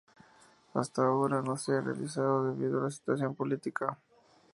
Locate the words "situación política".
2.89-3.99